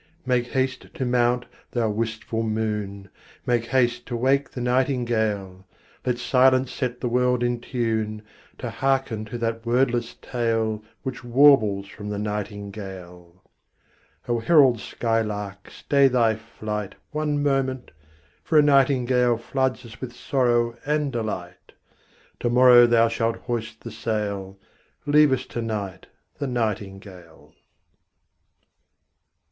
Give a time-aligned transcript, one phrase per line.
[0.25, 3.11] Make haste to mount, thou wistful moon,
[3.45, 5.67] Make haste to wake the nightingale:
[6.03, 8.23] Let silence set the world in tune
[8.57, 13.43] To hearken to that wordless tale Which warbles from the nightingale
[14.27, 17.91] O herald skylark, stay thy flight One moment,
[18.43, 21.73] for a nightingale Floods us with sorrow and delight.
[22.39, 24.57] To morrow thou shalt hoist the sail;
[25.05, 26.07] Leave us to night
[26.39, 27.53] the nightingale.